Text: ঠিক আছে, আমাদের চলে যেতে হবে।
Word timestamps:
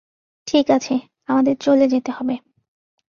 ঠিক 0.47 0.65
আছে, 0.71 0.95
আমাদের 1.27 1.55
চলে 1.57 1.85
যেতে 1.87 2.11
হবে। 2.11 2.35